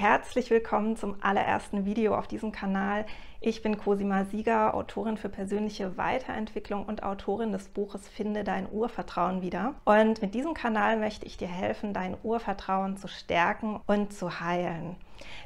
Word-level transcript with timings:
herzlich 0.00 0.48
willkommen 0.48 0.96
zum 0.96 1.16
allerersten 1.20 1.84
Video 1.84 2.16
auf 2.16 2.26
diesem 2.26 2.52
Kanal. 2.52 3.04
Ich 3.42 3.60
bin 3.60 3.76
Cosima 3.76 4.24
Sieger, 4.24 4.72
Autorin 4.72 5.18
für 5.18 5.28
persönliche 5.28 5.98
Weiterentwicklung 5.98 6.86
und 6.86 7.02
Autorin 7.02 7.52
des 7.52 7.68
Buches 7.68 8.08
Finde 8.08 8.42
dein 8.42 8.66
Urvertrauen 8.72 9.42
wieder. 9.42 9.74
Und 9.84 10.22
mit 10.22 10.34
diesem 10.34 10.54
Kanal 10.54 10.96
möchte 10.96 11.26
ich 11.26 11.36
dir 11.36 11.48
helfen, 11.48 11.92
dein 11.92 12.16
Urvertrauen 12.22 12.96
zu 12.96 13.08
stärken 13.08 13.78
und 13.86 14.14
zu 14.14 14.40
heilen. 14.40 14.96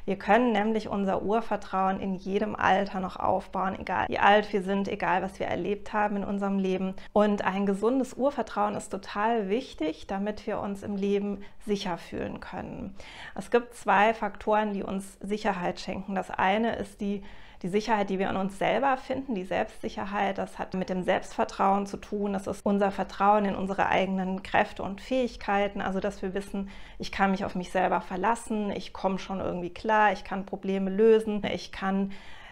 Wir 0.05 0.17
können 0.17 0.51
nämlich 0.51 0.87
unser 0.87 1.23
Urvertrauen 1.23 1.99
in 1.99 2.15
jedem 2.15 2.55
Alter 2.55 2.99
noch 2.99 3.17
aufbauen, 3.17 3.77
egal 3.79 4.07
wie 4.07 4.19
alt 4.19 4.51
wir 4.53 4.63
sind, 4.63 4.87
egal 4.87 5.21
was 5.21 5.39
wir 5.39 5.47
erlebt 5.47 5.93
haben 5.93 6.17
in 6.17 6.23
unserem 6.23 6.59
Leben. 6.59 6.95
Und 7.13 7.43
ein 7.43 7.65
gesundes 7.65 8.13
Urvertrauen 8.13 8.75
ist 8.75 8.89
total 8.89 9.49
wichtig, 9.49 10.07
damit 10.07 10.45
wir 10.47 10.59
uns 10.59 10.83
im 10.83 10.95
Leben 10.95 11.43
sicher 11.65 11.97
fühlen 11.97 12.39
können. 12.39 12.95
Es 13.35 13.51
gibt 13.51 13.75
zwei 13.75 14.13
Faktoren, 14.13 14.73
die 14.73 14.83
uns 14.83 15.17
Sicherheit 15.21 15.79
schenken. 15.79 16.15
Das 16.15 16.29
eine 16.29 16.75
ist 16.75 17.01
die 17.01 17.23
die 17.65 17.69
Sicherheit, 17.69 18.11
die 18.11 18.19
wir 18.19 18.29
in 18.29 18.35
uns 18.35 18.59
selber 18.59 18.95
finden, 18.95 19.33
die 19.33 19.43
Selbstsicherheit, 19.43 20.37
das 20.37 20.59
hat 20.59 20.75
mit 20.75 20.89
dem 20.89 21.01
Selbstvertrauen 21.01 21.87
zu 21.87 21.97
tun. 21.97 22.33
Das 22.33 22.45
ist 22.45 22.63
unser 22.63 22.91
Vertrauen 22.91 23.45
in 23.45 23.55
unsere 23.55 23.87
eigenen 23.87 24.43
Kräfte 24.43 24.83
und 24.83 25.01
Fähigkeiten. 25.01 25.81
Also, 25.81 25.99
dass 25.99 26.21
wir 26.21 26.35
wissen, 26.35 26.69
ich 26.99 27.11
kann 27.11 27.31
mich 27.31 27.43
auf 27.43 27.55
mich 27.55 27.71
selber 27.71 28.01
verlassen, 28.01 28.71
ich 28.71 28.93
komme 28.93 29.17
schon 29.17 29.39
irgendwie 29.39 29.64
klar, 29.69 30.11
ich 30.13 30.23
kann 30.23 30.45
Probleme 30.45 30.89
lösen, 30.89 31.43
ich 31.53 31.71
kann 31.71 32.11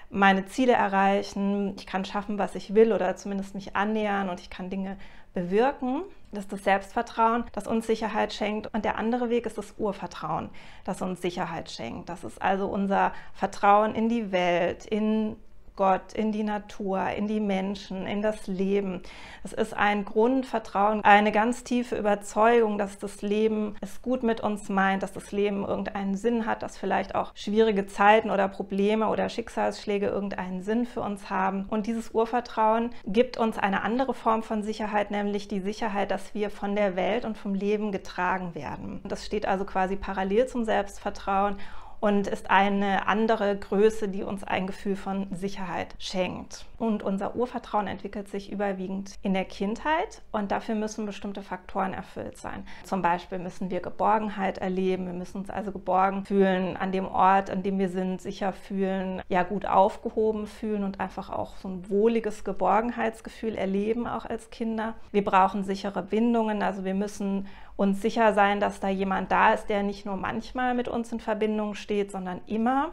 meine 0.09 0.45
Ziele 0.45 0.73
erreichen, 0.73 1.75
ich 1.77 1.87
kann 1.87 2.05
schaffen, 2.05 2.37
was 2.37 2.55
ich 2.55 2.75
will 2.75 2.93
oder 2.93 3.15
zumindest 3.15 3.55
mich 3.55 3.75
annähern 3.75 4.29
und 4.29 4.39
ich 4.39 4.49
kann 4.49 4.69
Dinge 4.69 4.97
bewirken. 5.33 6.03
Das 6.31 6.45
ist 6.45 6.53
das 6.53 6.63
Selbstvertrauen, 6.63 7.43
das 7.51 7.67
uns 7.67 7.85
Sicherheit 7.87 8.33
schenkt. 8.33 8.73
Und 8.73 8.85
der 8.85 8.97
andere 8.97 9.29
Weg 9.29 9.45
ist 9.45 9.57
das 9.57 9.75
Urvertrauen, 9.77 10.49
das 10.83 11.01
uns 11.01 11.21
Sicherheit 11.21 11.69
schenkt. 11.69 12.09
Das 12.09 12.23
ist 12.23 12.41
also 12.41 12.67
unser 12.67 13.13
Vertrauen 13.33 13.95
in 13.95 14.09
die 14.09 14.31
Welt, 14.31 14.85
in 14.85 15.35
Gott, 15.75 16.13
in 16.13 16.31
die 16.31 16.43
Natur, 16.43 17.09
in 17.09 17.27
die 17.27 17.39
Menschen, 17.39 18.05
in 18.05 18.21
das 18.21 18.47
Leben. 18.47 19.01
Es 19.43 19.53
ist 19.53 19.73
ein 19.73 20.05
Grundvertrauen, 20.05 21.03
eine 21.03 21.31
ganz 21.31 21.63
tiefe 21.63 21.95
Überzeugung, 21.95 22.77
dass 22.77 22.99
das 22.99 23.21
Leben 23.21 23.75
es 23.81 24.01
gut 24.01 24.23
mit 24.23 24.41
uns 24.41 24.69
meint, 24.69 25.03
dass 25.03 25.13
das 25.13 25.31
Leben 25.31 25.65
irgendeinen 25.65 26.15
Sinn 26.15 26.45
hat, 26.45 26.61
dass 26.61 26.77
vielleicht 26.77 27.15
auch 27.15 27.31
schwierige 27.35 27.87
Zeiten 27.87 28.29
oder 28.29 28.47
Probleme 28.47 29.07
oder 29.07 29.29
Schicksalsschläge 29.29 30.07
irgendeinen 30.07 30.61
Sinn 30.61 30.85
für 30.85 31.01
uns 31.01 31.29
haben. 31.29 31.65
Und 31.69 31.87
dieses 31.87 32.11
Urvertrauen 32.11 32.91
gibt 33.05 33.37
uns 33.37 33.57
eine 33.57 33.83
andere 33.83 34.13
Form 34.13 34.43
von 34.43 34.63
Sicherheit, 34.63 35.11
nämlich 35.11 35.47
die 35.47 35.59
Sicherheit, 35.59 36.11
dass 36.11 36.33
wir 36.33 36.49
von 36.49 36.75
der 36.75 36.95
Welt 36.95 37.25
und 37.25 37.37
vom 37.37 37.55
Leben 37.55 37.91
getragen 37.91 38.55
werden. 38.55 39.01
Das 39.03 39.25
steht 39.25 39.47
also 39.47 39.65
quasi 39.65 39.95
parallel 39.95 40.47
zum 40.47 40.65
Selbstvertrauen 40.65 41.57
und 42.03 42.27
ist 42.27 42.51
eine 42.51 43.07
andere 43.07 43.55
Größe, 43.55 44.09
die 44.09 44.23
uns 44.23 44.43
ein 44.43 44.67
Gefühl 44.67 44.97
von 44.97 45.33
Sicherheit 45.33 45.95
schenkt. 45.99 46.65
Und 46.77 47.01
unser 47.01 47.33
Urvertrauen 47.37 47.87
entwickelt 47.87 48.27
sich 48.27 48.51
überwiegend 48.51 49.15
in 49.21 49.33
der 49.33 49.45
Kindheit 49.45 50.21
und 50.33 50.51
dafür 50.51 50.75
müssen 50.75 51.05
bestimmte 51.05 51.41
Faktoren 51.41 51.93
erfüllt 51.93 52.35
sein. 52.37 52.67
Zum 52.83 53.01
Beispiel 53.01 53.39
müssen 53.39 53.71
wir 53.71 53.79
Geborgenheit 53.79 54.57
erleben, 54.57 55.05
wir 55.05 55.13
müssen 55.13 55.37
uns 55.37 55.49
also 55.49 55.71
geborgen 55.71 56.25
fühlen 56.25 56.75
an 56.75 56.91
dem 56.91 57.07
Ort, 57.07 57.49
an 57.49 57.63
dem 57.63 57.79
wir 57.79 57.87
sind, 57.87 58.21
sicher 58.21 58.51
fühlen, 58.51 59.21
ja 59.29 59.43
gut 59.43 59.65
aufgehoben 59.65 60.45
fühlen 60.45 60.83
und 60.83 60.99
einfach 60.99 61.29
auch 61.29 61.55
so 61.55 61.69
ein 61.69 61.89
wohliges 61.89 62.43
Geborgenheitsgefühl 62.43 63.55
erleben, 63.55 64.07
auch 64.07 64.25
als 64.25 64.49
Kinder. 64.49 64.95
Wir 65.13 65.23
brauchen 65.23 65.63
sichere 65.63 66.03
Bindungen, 66.03 66.63
also 66.63 66.83
wir 66.83 66.95
müssen 66.95 67.47
uns 67.75 68.01
sicher 68.01 68.33
sein, 68.33 68.59
dass 68.59 68.79
da 68.79 68.89
jemand 68.89 69.31
da 69.31 69.53
ist, 69.53 69.67
der 69.67 69.83
nicht 69.83 70.05
nur 70.05 70.15
manchmal 70.15 70.75
mit 70.75 70.87
uns 70.87 71.11
in 71.11 71.19
Verbindung 71.19 71.73
steht, 71.73 71.92
sondern 72.11 72.41
immer. 72.47 72.91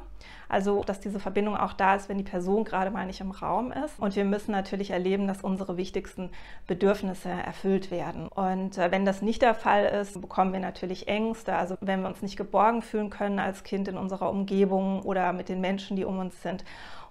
Also, 0.48 0.82
dass 0.82 1.00
diese 1.00 1.20
Verbindung 1.20 1.56
auch 1.56 1.72
da 1.72 1.94
ist, 1.94 2.08
wenn 2.08 2.18
die 2.18 2.24
Person 2.24 2.64
gerade 2.64 2.90
mal 2.90 3.06
nicht 3.06 3.20
im 3.20 3.30
Raum 3.30 3.72
ist. 3.72 3.98
Und 3.98 4.16
wir 4.16 4.24
müssen 4.24 4.50
natürlich 4.50 4.90
erleben, 4.90 5.28
dass 5.28 5.42
unsere 5.42 5.76
wichtigsten 5.76 6.30
Bedürfnisse 6.66 7.28
erfüllt 7.28 7.90
werden. 7.90 8.26
Und 8.28 8.76
äh, 8.76 8.90
wenn 8.90 9.04
das 9.04 9.22
nicht 9.22 9.42
der 9.42 9.54
Fall 9.54 9.84
ist, 9.84 10.20
bekommen 10.20 10.52
wir 10.52 10.60
natürlich 10.60 11.08
Ängste. 11.08 11.54
Also, 11.54 11.76
wenn 11.80 12.02
wir 12.02 12.08
uns 12.08 12.20
nicht 12.20 12.36
geborgen 12.36 12.82
fühlen 12.82 13.10
können 13.10 13.38
als 13.38 13.62
Kind 13.62 13.86
in 13.88 13.96
unserer 13.96 14.30
Umgebung 14.30 15.02
oder 15.02 15.32
mit 15.32 15.48
den 15.48 15.60
Menschen, 15.60 15.96
die 15.96 16.04
um 16.04 16.18
uns 16.18 16.42
sind. 16.42 16.64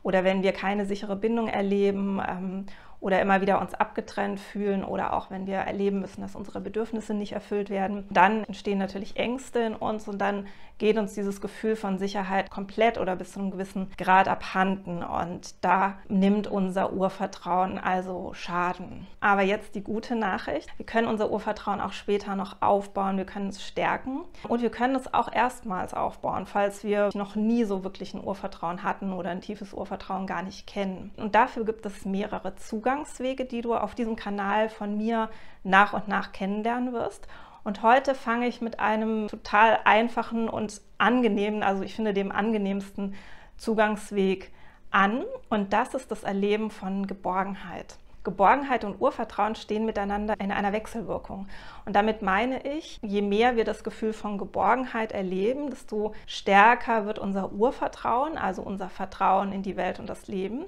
Oder 0.04 0.24
wenn 0.24 0.44
wir 0.44 0.54
keine 0.54 0.86
sichere 0.86 1.16
Bindung 1.16 1.48
erleben 1.48 2.22
ähm, 2.26 2.66
oder 3.00 3.22
immer 3.22 3.42
wieder 3.42 3.62
uns 3.62 3.74
abgetrennt 3.74 4.40
fühlen 4.40 4.84
oder 4.84 5.14
auch 5.14 5.32
wenn 5.32 5.48
wir 5.48 5.56
erleben 5.56 6.00
müssen, 6.00 6.22
dass 6.22 6.36
unsere 6.36 6.60
Bedürfnisse 6.60 7.14
nicht 7.14 7.34
erfüllt 7.34 7.70
werden, 7.70 8.06
dann 8.10 8.44
entstehen 8.44 8.78
natürlich 8.78 9.16
Ängste 9.16 9.60
in 9.60 9.76
uns 9.76 10.08
und 10.08 10.20
dann 10.20 10.48
geht 10.80 10.98
uns 10.98 11.14
dieses 11.14 11.42
Gefühl 11.42 11.76
von 11.76 12.00
Sicherheit 12.00 12.50
komplett 12.50 12.98
oder 12.98 13.18
bis 13.18 13.34
zu 13.34 13.40
einem 13.40 13.52
gewissen 13.52 13.92
Grad 13.98 14.30
abhanden 14.30 15.04
und 15.04 15.54
da 15.60 15.98
nimmt 16.08 16.48
unser 16.48 16.94
Urvertrauen 16.94 17.78
also 17.78 18.32
Schaden. 18.34 19.06
Aber 19.20 19.42
jetzt 19.42 19.76
die 19.76 19.84
gute 19.84 20.16
Nachricht, 20.16 20.70
wir 20.78 20.86
können 20.86 21.10
unser 21.10 21.32
Urvertrauen 21.32 21.82
auch 21.82 21.92
später 21.92 22.38
noch 22.38 22.62
aufbauen, 22.62 23.18
wir 23.18 23.26
können 23.26 23.50
es 23.50 23.62
stärken 23.62 24.22
und 24.48 24.62
wir 24.62 24.72
können 24.72 24.96
es 24.96 25.14
auch 25.14 25.30
erstmals 25.32 25.94
aufbauen, 25.94 26.46
falls 26.46 26.86
wir 26.86 27.10
noch 27.14 27.36
nie 27.36 27.66
so 27.66 27.84
wirklich 27.84 28.14
ein 28.14 28.24
Urvertrauen 28.24 28.82
hatten 28.82 29.12
oder 29.12 29.32
ein 29.32 29.42
tiefes 29.42 29.74
Urvertrauen 29.74 30.28
gar 30.28 30.44
nicht 30.44 30.66
kennen. 30.66 31.12
Und 31.18 31.36
dafür 31.36 31.66
gibt 31.66 31.86
es 31.86 32.06
mehrere 32.06 32.56
Zugangswege 32.56 32.89
Zugangswege, 32.90 33.46
die 33.46 33.62
du 33.62 33.76
auf 33.76 33.94
diesem 33.94 34.16
Kanal 34.16 34.68
von 34.68 34.98
mir 34.98 35.30
nach 35.64 35.94
und 35.94 36.08
nach 36.08 36.32
kennenlernen 36.32 36.92
wirst. 36.92 37.28
Und 37.64 37.84
heute 37.84 38.16
fange 38.16 38.48
ich 38.48 38.62
mit 38.62 38.80
einem 38.80 39.28
total 39.28 39.80
einfachen 39.86 40.50
und 40.50 40.82
angenehmen, 40.98 41.62
also 41.62 41.84
ich 41.84 41.94
finde 41.94 42.16
dem 42.16 42.32
angenehmsten 42.32 43.14
Zugangsweg 43.58 44.52
an. 44.90 45.24
Und 45.50 45.72
das 45.72 45.94
ist 45.94 46.10
das 46.10 46.24
Erleben 46.24 46.72
von 46.72 47.06
Geborgenheit. 47.06 47.98
Geborgenheit 48.24 48.84
und 48.84 49.00
Urvertrauen 49.00 49.54
stehen 49.54 49.86
miteinander 49.86 50.34
in 50.40 50.52
einer 50.52 50.74
Wechselwirkung. 50.74 51.48
Und 51.86 51.96
damit 51.96 52.24
meine 52.24 52.66
ich, 52.76 52.98
je 53.04 53.22
mehr 53.22 53.56
wir 53.56 53.66
das 53.66 53.84
Gefühl 53.84 54.14
von 54.14 54.40
Geborgenheit 54.40 55.12
erleben, 55.12 55.70
desto 55.70 56.14
stärker 56.26 57.06
wird 57.06 57.20
unser 57.20 57.52
Urvertrauen, 57.52 58.36
also 58.38 58.64
unser 58.64 58.90
Vertrauen 58.90 59.54
in 59.54 59.62
die 59.62 59.78
Welt 59.78 60.00
und 60.00 60.10
das 60.10 60.28
Leben. 60.28 60.66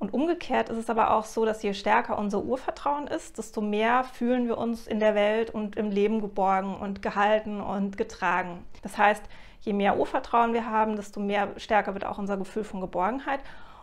Und 0.00 0.14
umgekehrt 0.14 0.70
ist 0.70 0.78
es 0.78 0.88
aber 0.88 1.12
auch 1.12 1.26
so, 1.26 1.44
dass 1.44 1.62
je 1.62 1.74
stärker 1.74 2.18
unser 2.18 2.42
Urvertrauen 2.42 3.06
ist, 3.06 3.36
desto 3.36 3.60
mehr 3.60 4.02
fühlen 4.02 4.48
wir 4.48 4.56
uns 4.56 4.86
in 4.86 4.98
der 4.98 5.14
Welt 5.14 5.50
und 5.50 5.76
im 5.76 5.90
Leben 5.90 6.22
geborgen 6.22 6.74
und 6.74 7.02
gehalten 7.02 7.60
und 7.60 7.98
getragen. 7.98 8.64
Das 8.80 8.96
heißt, 8.96 9.22
je 9.60 9.74
mehr 9.74 9.98
Urvertrauen 9.98 10.54
wir 10.54 10.64
haben, 10.64 10.96
desto 10.96 11.20
mehr 11.20 11.48
stärker 11.58 11.92
wird 11.92 12.06
auch 12.06 12.16
unser 12.16 12.38
Gefühl 12.38 12.64
von 12.64 12.80
Geborgenheit. 12.80 13.40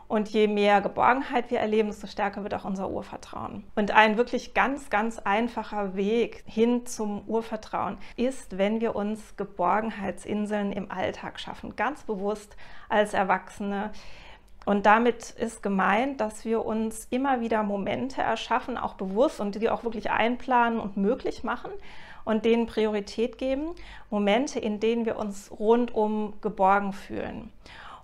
Und 0.08 0.30
je 0.30 0.48
mehr 0.48 0.82
Geborgenheit 0.82 1.52
wir 1.52 1.60
erleben, 1.60 1.90
desto 1.90 2.08
stärker 2.08 2.42
wird 2.42 2.56
auch 2.56 2.66
unser 2.66 2.90
Urvertrauen. 2.90 3.66
Und 3.76 3.92
ein 3.92 4.18
wirklich 4.18 4.56
ganz, 4.56 4.90
ganz 4.90 5.20
einfacher 5.20 5.96
Weg 5.96 6.44
hin 6.48 6.86
zum 6.88 7.28
Urvertrauen 7.28 7.98
ist, 8.16 8.58
wenn 8.58 8.82
wir 8.82 8.96
uns 8.96 9.36
Geborgenheitsinseln 9.36 10.72
im 10.72 10.90
Alltag 10.90 11.40
schaffen, 11.40 11.76
ganz 11.76 12.04
bewusst 12.04 12.56
als 12.90 13.14
Erwachsene 13.14 13.92
und 14.68 14.86
damit 14.86 15.30
ist 15.30 15.64
gemeint, 15.64 16.20
dass 16.20 16.44
wir 16.44 16.66
uns 16.66 17.08
immer 17.10 17.40
wieder 17.40 17.64
Momente 17.64 18.22
erschaffen, 18.22 18.78
auch 18.78 18.96
bewusst 18.96 19.40
und 19.40 19.56
die 19.56 19.70
auch 19.70 19.86
wirklich 19.86 20.12
einplanen 20.12 20.78
und 20.78 20.98
möglich 20.98 21.46
machen 21.46 21.72
und 22.26 22.44
denen 22.44 22.66
Priorität 22.66 23.38
geben. 23.38 23.76
Momente, 24.10 24.60
in 24.60 24.82
denen 24.82 25.06
wir 25.06 25.16
uns 25.16 25.50
rundum 25.58 26.34
geborgen 26.42 26.92
fühlen. 26.92 27.50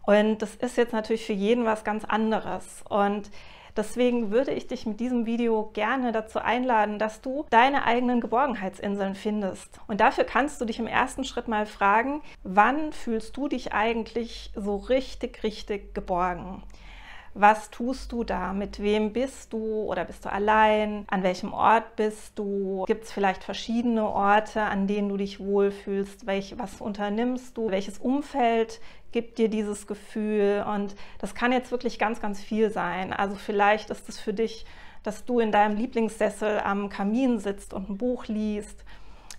Und 0.03 0.41
das 0.41 0.55
ist 0.55 0.77
jetzt 0.77 0.93
natürlich 0.93 1.25
für 1.25 1.33
jeden 1.33 1.65
was 1.65 1.83
ganz 1.83 2.05
anderes. 2.05 2.81
Und 2.87 3.29
Deswegen 3.75 4.31
würde 4.31 4.51
ich 4.51 4.67
dich 4.67 4.85
mit 4.85 4.99
diesem 4.99 5.25
Video 5.25 5.71
gerne 5.73 6.11
dazu 6.11 6.39
einladen, 6.39 6.99
dass 6.99 7.21
du 7.21 7.45
deine 7.49 7.85
eigenen 7.85 8.21
Geborgenheitsinseln 8.21 9.15
findest. 9.15 9.79
Und 9.87 9.99
dafür 9.99 10.23
kannst 10.23 10.61
du 10.61 10.65
dich 10.65 10.79
im 10.79 10.87
ersten 10.87 11.23
Schritt 11.23 11.47
mal 11.47 11.65
fragen, 11.65 12.21
wann 12.43 12.93
fühlst 12.93 13.35
du 13.35 13.47
dich 13.47 13.73
eigentlich 13.73 14.51
so 14.55 14.75
richtig, 14.77 15.43
richtig 15.43 15.95
geborgen? 15.95 16.63
Was 17.35 17.71
tust 17.71 18.11
du 18.11 18.23
da? 18.23 18.53
Mit 18.53 18.79
wem 18.79 19.11
bist 19.11 19.53
du 19.53 19.85
oder 19.85 20.05
bist 20.05 20.23
du 20.23 20.31
allein? 20.31 21.05
An 21.09 21.23
welchem 21.23 21.51
Ort 21.51 21.95
bist 21.95 22.37
du? 22.37 22.83
Gibt 22.85 23.05
es 23.05 23.11
vielleicht 23.11 23.43
verschiedene 23.43 24.07
Orte, 24.07 24.61
an 24.61 24.85
denen 24.85 25.09
du 25.09 25.17
dich 25.17 25.39
wohlfühlst? 25.39 26.27
Welch, 26.27 26.53
was 26.59 26.79
unternimmst 26.79 27.57
du? 27.57 27.71
Welches 27.71 27.97
Umfeld 27.97 28.79
gibt 29.13 29.37
dir 29.37 29.47
dieses 29.47 29.87
Gefühl? 29.87 30.65
Und 30.67 30.95
das 31.19 31.33
kann 31.33 31.53
jetzt 31.53 31.71
wirklich 31.71 31.97
ganz, 31.97 32.19
ganz 32.19 32.41
viel 32.41 32.69
sein. 32.69 33.13
Also 33.13 33.35
vielleicht 33.35 33.89
ist 33.89 34.09
es 34.09 34.19
für 34.19 34.33
dich, 34.33 34.65
dass 35.03 35.23
du 35.23 35.39
in 35.39 35.51
deinem 35.51 35.77
Lieblingssessel 35.77 36.59
am 36.59 36.89
Kamin 36.89 37.39
sitzt 37.39 37.73
und 37.73 37.89
ein 37.89 37.97
Buch 37.97 38.27
liest 38.27 38.83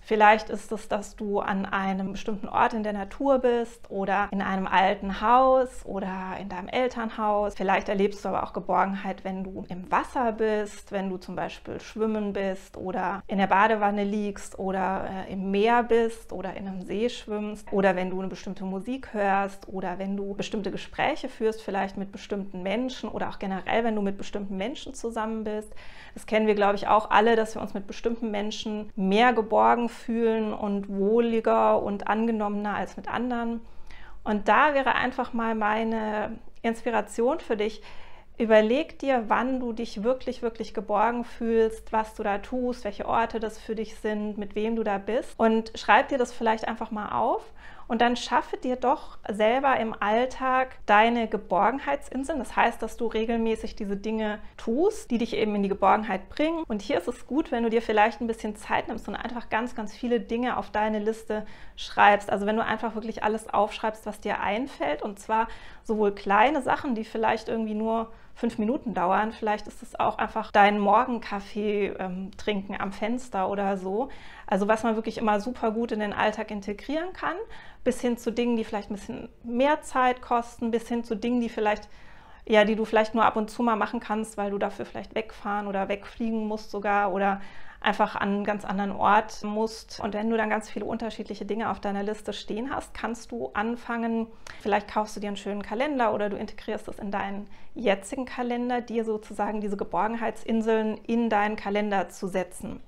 Vielleicht 0.05 0.51
ist 0.51 0.71
es, 0.71 0.87
dass 0.87 1.15
du 1.15 1.39
an 1.39 1.65
einem 1.65 2.11
bestimmten 2.11 2.47
Ort 2.47 2.75
in 2.75 2.83
der 2.83 2.93
Natur 2.93 3.39
bist 3.39 3.89
oder 3.89 4.29
in 4.31 4.43
einem 4.43 4.67
alten 4.67 5.19
Haus 5.19 5.83
oder 5.83 6.37
in 6.39 6.47
deinem 6.47 6.67
Elternhaus. 6.67 7.55
Vielleicht 7.55 7.89
erlebst 7.89 8.23
du 8.23 8.29
aber 8.29 8.43
auch 8.43 8.53
Geborgenheit, 8.53 9.23
wenn 9.23 9.43
du 9.43 9.65
im 9.67 9.91
Wasser 9.91 10.31
bist, 10.31 10.91
wenn 10.91 11.09
du 11.09 11.17
zum 11.17 11.35
Beispiel 11.35 11.79
schwimmen 11.79 12.33
bist 12.33 12.77
oder 12.77 13.23
in 13.25 13.39
der 13.39 13.47
Badewanne 13.47 14.03
liegst 14.03 14.59
oder 14.59 15.07
äh, 15.27 15.33
im 15.33 15.49
Meer 15.49 15.81
bist 15.81 16.31
oder 16.31 16.53
in 16.53 16.67
einem 16.67 16.83
See 16.83 17.09
schwimmst 17.09 17.73
oder 17.73 17.95
wenn 17.95 18.11
du 18.11 18.19
eine 18.19 18.27
bestimmte 18.27 18.63
Musik 18.63 19.11
hörst 19.11 19.67
oder 19.69 19.97
wenn 19.97 20.15
du 20.15 20.35
bestimmte 20.35 20.69
Gespräche 20.69 21.29
führst, 21.29 21.63
vielleicht 21.63 21.97
mit 21.97 22.11
bestimmten 22.11 22.61
Menschen 22.61 23.09
oder 23.09 23.29
auch 23.29 23.39
generell, 23.39 23.83
wenn 23.83 23.95
du 23.95 24.03
mit 24.03 24.19
bestimmten 24.19 24.55
Menschen 24.55 24.93
zusammen 24.93 25.43
bist. 25.43 25.73
Das 26.13 26.27
kennen 26.27 26.45
wir, 26.45 26.55
glaube 26.55 26.75
ich, 26.75 26.87
auch 26.87 27.09
alle, 27.09 27.35
dass 27.35 27.55
wir 27.55 27.61
uns 27.61 27.73
mit 27.73 27.87
bestimmten 27.87 28.29
Menschen 28.29 28.91
mehr 28.95 29.33
geborgen 29.33 29.89
fühlen 29.95 30.53
und 30.53 30.89
wohliger 30.89 31.81
und 31.81 32.07
angenommener 32.07 32.75
als 32.75 32.97
mit 32.97 33.07
anderen. 33.07 33.61
Und 34.23 34.47
da 34.47 34.73
wäre 34.73 34.95
einfach 34.95 35.33
mal 35.33 35.55
meine 35.55 36.37
Inspiration 36.61 37.39
für 37.39 37.57
dich. 37.57 37.81
Überleg 38.37 38.99
dir, 38.99 39.25
wann 39.27 39.61
du 39.61 39.71
dich 39.71 40.03
wirklich, 40.03 40.41
wirklich 40.41 40.73
geborgen 40.73 41.23
fühlst, 41.23 41.93
was 41.93 42.15
du 42.15 42.23
da 42.23 42.39
tust, 42.39 42.83
welche 42.83 43.07
Orte 43.07 43.39
das 43.39 43.57
für 43.57 43.75
dich 43.75 43.95
sind, 43.95 44.37
mit 44.37 44.55
wem 44.55 44.75
du 44.75 44.83
da 44.83 44.97
bist. 44.97 45.33
Und 45.37 45.71
schreib 45.75 46.09
dir 46.09 46.17
das 46.17 46.33
vielleicht 46.33 46.67
einfach 46.67 46.91
mal 46.91 47.09
auf 47.09 47.43
und 47.87 48.01
dann 48.01 48.15
schaffe 48.15 48.57
dir 48.57 48.75
doch 48.75 49.17
selber 49.29 49.77
im 49.77 49.95
Alltag 49.99 50.77
deine 50.85 51.27
Geborgenheitsinseln. 51.27 52.39
Das 52.39 52.55
heißt, 52.55 52.81
dass 52.81 52.97
du 52.97 53.07
regelmäßig 53.07 53.75
diese 53.75 53.95
Dinge 53.95 54.39
tust, 54.57 55.11
die 55.11 55.17
dich 55.17 55.35
eben 55.35 55.53
in 55.55 55.63
die 55.63 55.69
Geborgenheit 55.69 56.29
bringen. 56.29 56.63
Und 56.67 56.81
hier 56.81 56.97
ist 56.97 57.07
es 57.07 57.27
gut, 57.27 57.51
wenn 57.51 57.63
du 57.63 57.69
dir 57.69 57.81
vielleicht 57.81 58.21
ein 58.21 58.27
bisschen 58.27 58.55
Zeit 58.55 58.87
nimmst 58.87 59.07
und 59.07 59.15
einfach 59.15 59.49
ganz, 59.49 59.75
ganz 59.75 59.95
viele 59.95 60.19
Dinge 60.19 60.57
auf 60.57 60.71
deine 60.71 60.99
Liste 60.99 61.45
schreibst. 61.75 62.31
Also 62.31 62.45
wenn 62.45 62.55
du 62.55 62.63
einfach 62.63 62.95
wirklich 62.95 63.23
alles 63.23 63.53
aufschreibst, 63.53 64.05
was 64.05 64.19
dir 64.19 64.39
einfällt. 64.39 65.01
Und 65.01 65.19
zwar 65.19 65.47
sowohl 65.83 66.13
kleine 66.13 66.61
Sachen, 66.61 66.95
die 66.95 67.03
vielleicht 67.03 67.49
irgendwie 67.49 67.75
nur 67.75 68.11
fünf 68.35 68.57
Minuten 68.57 68.93
dauern. 68.93 69.31
Vielleicht 69.31 69.65
ist 69.67 69.81
es 69.81 69.99
auch 69.99 70.17
einfach 70.17 70.51
dein 70.51 70.77
Morgenkaffee 70.77 71.93
ähm, 71.97 72.31
trinken 72.37 72.75
am 72.79 72.91
Fenster 72.91 73.49
oder 73.49 73.77
so. 73.77 74.09
Also 74.45 74.67
was 74.67 74.83
man 74.83 74.95
wirklich 74.95 75.17
immer 75.17 75.39
super 75.39 75.71
gut 75.71 75.91
in 75.91 76.01
den 76.01 76.13
Alltag 76.13 76.51
integrieren 76.51 77.13
kann, 77.13 77.37
bis 77.83 78.01
hin 78.01 78.17
zu 78.17 78.31
Dingen, 78.31 78.57
die 78.57 78.65
vielleicht 78.65 78.91
ein 78.91 78.95
bisschen 78.95 79.29
mehr 79.43 79.81
Zeit 79.81 80.21
kosten, 80.21 80.69
bis 80.69 80.87
hin 80.87 81.03
zu 81.03 81.15
Dingen, 81.15 81.39
die 81.41 81.49
vielleicht 81.49 81.87
ja, 82.47 82.63
die 82.63 82.75
du 82.75 82.85
vielleicht 82.85 83.15
nur 83.15 83.25
ab 83.25 83.37
und 83.37 83.49
zu 83.49 83.63
mal 83.63 83.75
machen 83.75 83.99
kannst, 83.99 84.37
weil 84.37 84.51
du 84.51 84.59
dafür 84.59 84.85
vielleicht 84.85 85.15
wegfahren 85.15 85.65
oder 85.65 85.89
wegfliegen 85.89 86.47
musst 86.47 86.69
sogar 86.69 87.11
oder 87.11 87.41
einfach 87.85 88.15
an 88.15 88.29
einen 88.29 88.43
ganz 88.43 88.65
anderen 88.65 88.91
Ort 88.91 89.43
musst. 89.43 89.99
Und 89.99 90.13
wenn 90.13 90.29
du 90.29 90.37
dann 90.37 90.49
ganz 90.49 90.69
viele 90.69 90.85
unterschiedliche 90.85 91.45
Dinge 91.45 91.69
auf 91.69 91.79
deiner 91.79 92.03
Liste 92.03 92.33
stehen 92.33 92.73
hast, 92.73 92.93
kannst 92.93 93.31
du 93.31 93.51
anfangen, 93.53 94.27
vielleicht 94.61 94.87
kaufst 94.87 95.15
du 95.15 95.19
dir 95.19 95.27
einen 95.27 95.37
schönen 95.37 95.61
Kalender 95.61 96.13
oder 96.13 96.29
du 96.29 96.37
integrierst 96.37 96.87
es 96.87 96.99
in 96.99 97.11
deinen 97.11 97.47
jetzigen 97.75 98.25
Kalender, 98.25 98.81
dir 98.81 99.05
sozusagen 99.05 99.61
diese 99.61 99.77
Geborgenheitsinseln 99.77 100.97
in 101.05 101.29
deinen 101.29 101.55
Kalender 101.55 102.09
zu 102.09 102.27
setzen. 102.27 102.81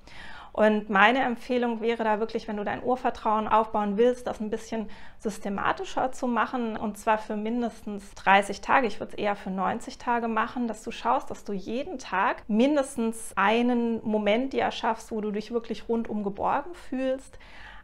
Und 0.52 0.90
meine 0.90 1.20
Empfehlung 1.20 1.80
wäre 1.80 2.04
da 2.04 2.20
wirklich, 2.20 2.48
wenn 2.48 2.56
du 2.56 2.64
dein 2.64 2.82
Urvertrauen 2.82 3.48
aufbauen 3.48 3.96
willst, 3.96 4.26
das 4.26 4.40
ein 4.40 4.50
bisschen 4.50 4.88
systematischer 5.18 6.12
zu 6.12 6.26
machen 6.26 6.76
und 6.76 6.98
zwar 6.98 7.18
für 7.18 7.36
mindestens 7.36 8.14
30 8.14 8.60
Tage. 8.60 8.86
Ich 8.86 9.00
würde 9.00 9.12
es 9.12 9.18
eher 9.18 9.36
für 9.36 9.50
90 9.50 9.98
Tage 9.98 10.28
machen, 10.28 10.68
dass 10.68 10.82
du 10.82 10.90
schaust, 10.90 11.30
dass 11.30 11.44
du 11.44 11.52
jeden 11.52 11.98
Tag 11.98 12.42
mindestens 12.48 13.32
einen 13.36 14.04
Moment 14.04 14.52
dir 14.52 14.62
erschaffst, 14.62 15.10
wo 15.10 15.20
du 15.20 15.30
dich 15.30 15.52
wirklich 15.52 15.88
rundum 15.88 16.24
geborgen 16.24 16.74
fühlst. 16.74 17.38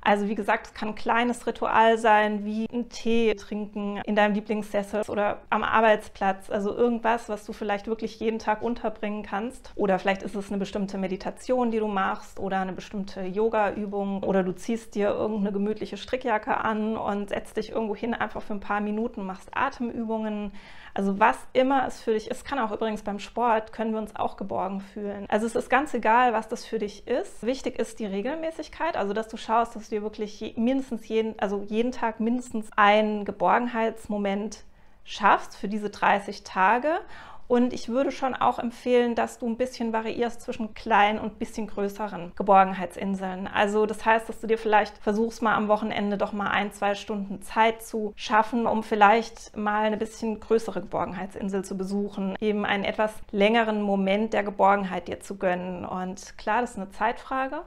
Also 0.05 0.29
wie 0.29 0.35
gesagt, 0.35 0.67
es 0.67 0.75
kann 0.75 0.91
ein 0.91 0.95
kleines 0.95 1.47
Ritual 1.47 1.97
sein, 1.97 2.45
wie 2.45 2.69
einen 2.71 2.91
Tee 2.91 3.35
trinken 3.35 4.03
in 4.05 4.15
deinem 4.15 4.35
Lieblingssessel 4.35 5.03
oder 5.09 5.39
am 5.49 5.65
Arbeitsplatz. 5.65 6.51
Also 6.51 6.77
irgendwas, 6.77 7.31
was 7.31 7.47
du 7.47 7.55
vielleicht 7.55 7.87
wirklich 7.87 8.21
jeden 8.21 8.39
Tag 8.39 8.63
unterbringen 8.63 9.23
kannst. 9.23 9.73
Oder 9.77 9.99
vielleicht 9.99 10.23
ist 10.23 10.37
es 10.37 10.49
eine 10.51 10.59
bestimmte 10.59 10.99
Meditation, 10.99 11.71
die 11.71 11.79
du 11.79 11.89
machst 11.89 12.39
oder 12.39 12.61
eine 12.61 12.75
bestimmte 12.75 13.23
Yoga-Übung. 13.23 14.23
Oder 14.23 14.43
du 14.43 14.53
ziehst 14.53 14.95
dir 14.95 15.09
irgendeine 15.09 15.53
gemütliche 15.53 15.97
Strickjacke 15.97 16.59
an 16.59 16.99
und 16.99 17.31
setzt 17.31 17.57
dich 17.57 17.71
irgendwo 17.71 17.97
hin 17.97 18.13
einfach 18.13 18.43
für 18.43 18.53
ein 18.53 18.61
paar 18.61 18.81
Minuten, 18.81 19.25
machst 19.25 19.51
Atemübungen. 19.55 20.53
Also 20.97 21.19
was 21.19 21.37
immer 21.53 21.87
es 21.89 22.01
für 22.01 22.13
dich 22.13 22.31
ist, 22.31 22.45
kann 22.45 22.61
auch 22.61 22.71
übrigens 22.71 23.03
beim 23.03 23.19
Sport, 23.19 23.73
können 23.73 23.93
wir 23.93 23.99
uns 23.99 24.15
auch 24.15 24.37
geborgen 24.37 24.81
fühlen. 24.81 25.27
Also 25.29 25.45
es 25.45 25.57
ist 25.57 25.69
ganz 25.69 25.93
egal, 25.93 26.33
was 26.33 26.47
das 26.49 26.65
für 26.65 26.79
dich 26.79 27.09
ist. 27.09 27.45
Wichtig 27.45 27.81
ist 27.81 27.99
die 27.99 28.07
Regelmäßigkeit, 28.07 28.97
also 28.97 29.13
dass 29.13 29.27
du 29.27 29.37
schaust, 29.37 29.75
dass 29.75 29.89
du 29.89 29.94
dir 29.95 30.03
wirklich 30.03 30.55
mindestens 30.57 31.09
jeden, 31.09 31.39
also 31.39 31.65
jeden 31.69 31.93
Tag 31.93 32.21
mindestens 32.21 32.69
einen 32.77 33.25
Geborgenheitsmoment 33.25 34.65
schaffst 35.05 35.57
für 35.57 35.69
diese 35.69 35.91
30 35.91 36.45
Tage 36.45 37.01
und 37.47 37.73
ich 37.73 37.89
würde 37.89 38.11
schon 38.11 38.35
auch 38.35 38.59
empfehlen, 38.59 39.15
dass 39.15 39.39
du 39.39 39.47
ein 39.47 39.57
bisschen 39.57 39.93
variierst 39.93 40.41
zwischen 40.41 40.73
kleinen 40.75 41.19
und 41.19 41.39
bisschen 41.39 41.67
größeren 41.67 42.33
Geborgenheitsinseln. 42.37 43.47
Also 43.47 43.87
das 43.87 44.05
heißt, 44.05 44.29
dass 44.29 44.41
du 44.41 44.47
dir 44.47 44.59
vielleicht 44.59 44.97
versuchst, 44.99 45.43
mal 45.43 45.55
am 45.55 45.69
Wochenende 45.69 46.17
doch 46.17 46.33
mal 46.33 46.51
ein, 46.51 46.73
zwei 46.73 46.95
Stunden 46.95 47.43
Zeit 47.43 47.83
zu 47.83 48.15
schaffen, 48.17 48.67
um 48.67 48.83
vielleicht 48.83 49.57
mal 49.57 49.85
eine 49.85 49.97
bisschen 49.97 50.41
größere 50.41 50.81
Geborgenheitsinsel 50.81 51.65
zu 51.65 51.77
besuchen, 51.77 52.37
eben 52.41 52.65
einen 52.65 52.85
etwas 52.85 53.13
längeren 53.31 53.83
Moment 53.83 54.33
der 54.33 54.43
Geborgenheit 54.43 55.09
dir 55.09 55.21
zu 55.21 55.37
gönnen. 55.37 55.85
Und 55.85 56.39
klar, 56.39 56.63
das 56.63 56.73
ist 56.73 56.79
eine 56.79 56.91
Zeitfrage, 56.91 57.63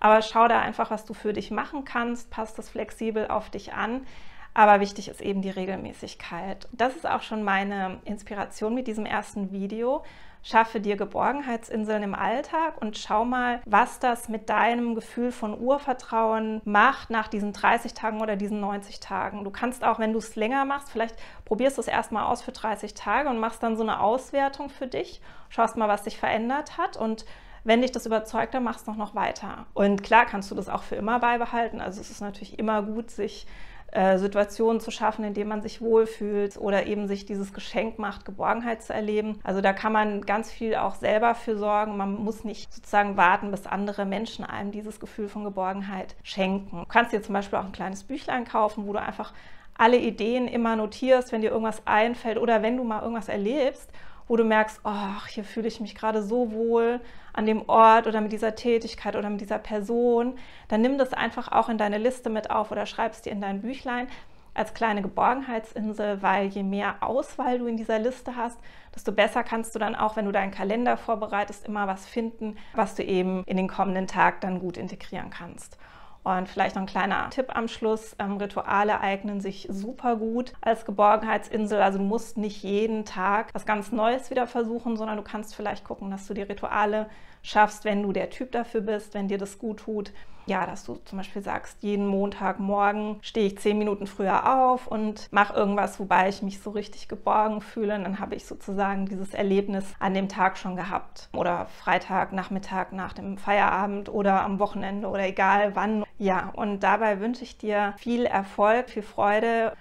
aber 0.00 0.20
schau 0.20 0.46
da 0.46 0.60
einfach, 0.60 0.90
was 0.90 1.04
du 1.04 1.14
für 1.14 1.32
dich 1.32 1.50
machen 1.50 1.84
kannst, 1.84 2.30
passt 2.30 2.58
das 2.58 2.68
flexibel 2.68 3.28
auf 3.28 3.48
dich 3.48 3.72
an. 3.72 4.06
Aber 4.54 4.80
wichtig 4.80 5.08
ist 5.08 5.20
eben 5.20 5.40
die 5.40 5.50
Regelmäßigkeit. 5.50 6.68
Das 6.72 6.94
ist 6.94 7.06
auch 7.06 7.22
schon 7.22 7.42
meine 7.42 8.00
Inspiration 8.04 8.74
mit 8.74 8.86
diesem 8.86 9.06
ersten 9.06 9.50
Video. 9.50 10.02
Schaffe 10.44 10.80
dir 10.80 10.96
Geborgenheitsinseln 10.96 12.02
im 12.02 12.14
Alltag 12.16 12.82
und 12.82 12.98
schau 12.98 13.24
mal, 13.24 13.60
was 13.64 14.00
das 14.00 14.28
mit 14.28 14.50
deinem 14.50 14.96
Gefühl 14.96 15.30
von 15.30 15.58
Urvertrauen 15.58 16.60
macht 16.64 17.10
nach 17.10 17.28
diesen 17.28 17.52
30 17.52 17.94
Tagen 17.94 18.20
oder 18.20 18.34
diesen 18.34 18.58
90 18.58 18.98
Tagen. 18.98 19.44
Du 19.44 19.50
kannst 19.50 19.84
auch, 19.84 20.00
wenn 20.00 20.12
du 20.12 20.18
es 20.18 20.34
länger 20.34 20.64
machst, 20.64 20.90
vielleicht 20.90 21.14
probierst 21.44 21.78
du 21.78 21.80
es 21.80 21.86
erstmal 21.88 22.24
aus 22.24 22.42
für 22.42 22.50
30 22.50 22.94
Tage 22.94 23.28
und 23.28 23.38
machst 23.38 23.62
dann 23.62 23.76
so 23.76 23.84
eine 23.84 24.00
Auswertung 24.00 24.68
für 24.68 24.88
dich, 24.88 25.22
schaust 25.48 25.76
mal, 25.76 25.88
was 25.88 26.04
sich 26.04 26.18
verändert 26.18 26.76
hat 26.76 26.96
und 26.96 27.24
wenn 27.64 27.80
dich 27.80 27.92
das 27.92 28.06
überzeugt, 28.06 28.54
dann 28.54 28.64
machst 28.64 28.88
du 28.88 28.92
noch 28.92 29.14
weiter. 29.14 29.66
Und 29.74 30.02
klar 30.02 30.26
kannst 30.26 30.50
du 30.50 30.56
das 30.56 30.68
auch 30.68 30.82
für 30.82 30.96
immer 30.96 31.20
beibehalten. 31.20 31.80
Also 31.80 32.00
es 32.00 32.10
ist 32.10 32.20
natürlich 32.20 32.58
immer 32.58 32.82
gut, 32.82 33.12
sich 33.12 33.46
äh, 33.92 34.18
Situationen 34.18 34.80
zu 34.80 34.90
schaffen, 34.90 35.22
in 35.24 35.34
denen 35.34 35.50
man 35.50 35.62
sich 35.62 35.80
wohlfühlt 35.80 36.56
oder 36.56 36.86
eben 36.86 37.06
sich 37.06 37.26
dieses 37.26 37.52
Geschenk 37.52 37.98
macht, 37.98 38.24
Geborgenheit 38.24 38.82
zu 38.82 38.94
erleben. 38.94 39.38
Also 39.44 39.60
da 39.60 39.72
kann 39.72 39.92
man 39.92 40.22
ganz 40.22 40.50
viel 40.50 40.76
auch 40.76 40.94
selber 40.94 41.34
für 41.34 41.58
sorgen. 41.58 41.96
Man 41.98 42.14
muss 42.14 42.42
nicht 42.42 42.72
sozusagen 42.72 43.18
warten, 43.18 43.50
bis 43.50 43.66
andere 43.66 44.06
Menschen 44.06 44.44
einem 44.44 44.72
dieses 44.72 44.98
Gefühl 44.98 45.28
von 45.28 45.44
Geborgenheit 45.44 46.16
schenken. 46.22 46.78
Du 46.78 46.86
kannst 46.86 47.12
dir 47.12 47.22
zum 47.22 47.34
Beispiel 47.34 47.58
auch 47.58 47.66
ein 47.66 47.72
kleines 47.72 48.04
Büchlein 48.04 48.44
kaufen, 48.46 48.86
wo 48.86 48.94
du 48.94 49.00
einfach 49.00 49.34
alle 49.74 49.98
Ideen 49.98 50.48
immer 50.48 50.74
notierst, 50.76 51.32
wenn 51.32 51.42
dir 51.42 51.50
irgendwas 51.50 51.82
einfällt 51.86 52.38
oder 52.38 52.62
wenn 52.62 52.76
du 52.76 52.84
mal 52.84 53.02
irgendwas 53.02 53.28
erlebst 53.28 53.90
wo 54.28 54.36
du 54.36 54.44
merkst, 54.44 54.80
oh, 54.84 55.26
hier 55.28 55.44
fühle 55.44 55.68
ich 55.68 55.80
mich 55.80 55.94
gerade 55.94 56.22
so 56.22 56.52
wohl 56.52 57.00
an 57.32 57.46
dem 57.46 57.68
Ort 57.68 58.06
oder 58.06 58.20
mit 58.20 58.32
dieser 58.32 58.54
Tätigkeit 58.54 59.16
oder 59.16 59.30
mit 59.30 59.40
dieser 59.40 59.58
Person, 59.58 60.38
dann 60.68 60.80
nimm 60.82 60.98
das 60.98 61.12
einfach 61.12 61.50
auch 61.50 61.68
in 61.68 61.78
deine 61.78 61.98
Liste 61.98 62.30
mit 62.30 62.50
auf 62.50 62.70
oder 62.70 62.86
schreib 62.86 63.12
es 63.12 63.22
dir 63.22 63.32
in 63.32 63.40
dein 63.40 63.62
Büchlein 63.62 64.08
als 64.54 64.74
kleine 64.74 65.00
Geborgenheitsinsel, 65.00 66.22
weil 66.22 66.48
je 66.48 66.62
mehr 66.62 66.96
Auswahl 67.00 67.58
du 67.58 67.66
in 67.66 67.76
dieser 67.76 67.98
Liste 67.98 68.36
hast, 68.36 68.58
desto 68.94 69.12
besser 69.12 69.42
kannst 69.42 69.74
du 69.74 69.78
dann 69.78 69.94
auch, 69.94 70.16
wenn 70.16 70.26
du 70.26 70.32
deinen 70.32 70.50
Kalender 70.50 70.96
vorbereitest, 70.98 71.66
immer 71.66 71.86
was 71.86 72.06
finden, 72.06 72.56
was 72.74 72.94
du 72.94 73.02
eben 73.02 73.44
in 73.44 73.56
den 73.56 73.68
kommenden 73.68 74.06
Tag 74.06 74.42
dann 74.42 74.60
gut 74.60 74.76
integrieren 74.76 75.30
kannst. 75.30 75.78
Und 76.24 76.48
vielleicht 76.48 76.76
noch 76.76 76.82
ein 76.82 76.86
kleiner 76.86 77.30
Tipp 77.30 77.54
am 77.54 77.66
Schluss. 77.66 78.14
Ähm, 78.18 78.36
Rituale 78.36 79.00
eignen 79.00 79.40
sich 79.40 79.66
super 79.70 80.16
gut 80.16 80.52
als 80.60 80.84
Geborgenheitsinsel. 80.84 81.82
Also 81.82 81.98
du 81.98 82.04
musst 82.04 82.36
nicht 82.36 82.62
jeden 82.62 83.04
Tag 83.04 83.52
was 83.54 83.66
ganz 83.66 83.90
Neues 83.90 84.30
wieder 84.30 84.46
versuchen, 84.46 84.96
sondern 84.96 85.16
du 85.16 85.24
kannst 85.24 85.56
vielleicht 85.56 85.84
gucken, 85.84 86.10
dass 86.10 86.26
du 86.26 86.34
die 86.34 86.42
Rituale 86.42 87.08
schaffst, 87.42 87.84
wenn 87.84 88.02
du 88.02 88.12
der 88.12 88.30
Typ 88.30 88.52
dafür 88.52 88.80
bist, 88.80 89.14
wenn 89.14 89.28
dir 89.28 89.38
das 89.38 89.58
gut 89.58 89.80
tut 89.80 90.12
ja, 90.46 90.66
dass 90.66 90.84
du 90.84 90.96
zum 91.04 91.18
Beispiel 91.18 91.42
sagst, 91.42 91.82
jeden 91.82 92.06
Montagmorgen 92.06 93.18
stehe 93.22 93.46
ich 93.46 93.58
zehn 93.58 93.78
Minuten 93.78 94.06
früher 94.06 94.64
auf 94.64 94.86
und 94.86 95.28
mache 95.30 95.54
irgendwas, 95.54 96.00
wobei 96.00 96.28
ich 96.28 96.42
mich 96.42 96.60
so 96.60 96.70
richtig 96.70 97.08
geborgen 97.08 97.60
fühle. 97.60 97.94
Und 97.94 98.04
dann 98.04 98.18
habe 98.18 98.34
ich 98.34 98.46
sozusagen 98.46 99.06
dieses 99.06 99.34
Erlebnis 99.34 99.84
an 99.98 100.14
dem 100.14 100.28
Tag 100.28 100.58
schon 100.58 100.76
gehabt. 100.76 101.28
Oder 101.34 101.66
Freitag, 101.66 102.32
Nachmittag 102.32 102.92
nach 102.92 103.12
dem 103.12 103.38
Feierabend 103.38 104.08
oder 104.08 104.42
am 104.42 104.58
Wochenende 104.58 105.08
oder 105.08 105.26
egal 105.26 105.76
wann. 105.76 106.04
Ja, 106.18 106.50
und 106.54 106.80
dabei 106.80 107.20
wünsche 107.20 107.44
ich 107.44 107.58
dir 107.58 107.94
viel 107.98 108.26
Erfolg, 108.26 108.90
viel 108.90 109.02
Freude. 109.02 109.72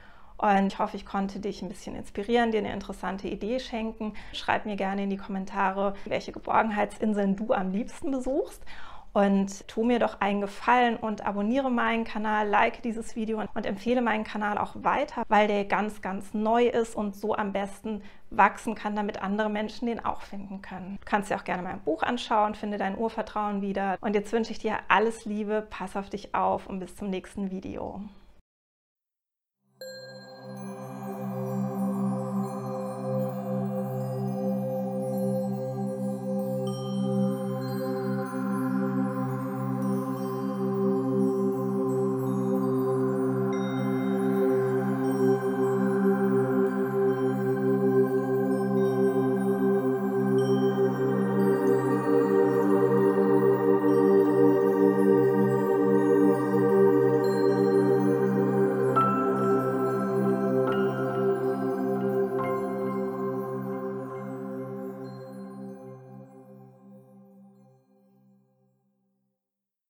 Und 0.41 0.74
ich 0.74 0.79
hoffe, 0.79 0.98
ich 0.98 1.05
konnte 1.05 1.39
dich 1.39 1.62
ein 1.62 1.69
bisschen 1.69 1.95
inspirieren, 1.95 2.51
dir 2.51 2.57
eine 2.57 2.74
interessante 2.74 3.27
Idee 3.27 3.60
schenken. 3.60 4.13
Schreib 4.33 4.65
mir 4.65 4.75
gerne 4.75 5.03
in 5.03 5.12
die 5.12 5.17
Kommentare, 5.17 5.93
welche 6.05 6.31
Geborgenheitsinseln 6.31 7.36
du 7.36 7.53
am 7.53 7.71
liebsten 7.71 8.10
besuchst. 8.10 8.65
Und 9.13 9.67
tu 9.67 9.83
mir 9.83 10.00
doch 10.00 10.21
einen 10.21 10.41
Gefallen 10.41 10.95
und 10.95 11.25
abonniere 11.25 11.69
meinen 11.69 12.05
Kanal, 12.05 12.48
like 12.48 12.81
dieses 12.81 13.15
Video 13.17 13.43
und 13.53 13.65
empfehle 13.65 14.01
meinen 14.01 14.24
Kanal 14.24 14.57
auch 14.57 14.74
weiter, 14.77 15.24
weil 15.27 15.50
der 15.50 15.65
ganz, 15.65 16.01
ganz 16.01 16.33
neu 16.33 16.67
ist 16.67 16.95
und 16.95 17.15
so 17.15 17.36
am 17.36 17.51
besten 17.51 18.01
wachsen 18.29 18.74
kann, 18.74 18.95
damit 18.95 19.21
andere 19.21 19.50
Menschen 19.50 19.88
den 19.88 20.03
auch 20.03 20.21
finden 20.21 20.62
können. 20.62 20.98
Du 21.01 21.05
kannst 21.05 21.29
dir 21.29 21.36
auch 21.36 21.43
gerne 21.43 21.62
mein 21.62 21.81
Buch 21.81 22.03
anschauen, 22.03 22.55
finde 22.55 22.77
dein 22.77 22.98
Urvertrauen 22.98 23.62
wieder. 23.62 23.98
Und 24.00 24.15
jetzt 24.15 24.31
wünsche 24.31 24.53
ich 24.53 24.60
dir 24.60 24.77
alles 24.88 25.25
Liebe, 25.25 25.67
pass 25.69 25.98
auf 25.98 26.10
dich 26.10 26.33
auf 26.33 26.67
und 26.67 26.79
bis 26.79 26.95
zum 26.95 27.10
nächsten 27.10 27.51
Video. 27.51 28.01